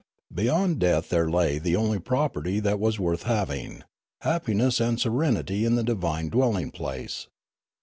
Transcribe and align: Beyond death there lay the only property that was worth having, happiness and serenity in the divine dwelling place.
Beyond 0.33 0.79
death 0.79 1.09
there 1.09 1.29
lay 1.29 1.59
the 1.59 1.75
only 1.75 1.99
property 1.99 2.59
that 2.59 2.79
was 2.79 2.99
worth 2.99 3.21
having, 3.21 3.83
happiness 4.21 4.79
and 4.79 4.99
serenity 4.99 5.63
in 5.63 5.75
the 5.75 5.83
divine 5.83 6.29
dwelling 6.29 6.71
place. 6.71 7.27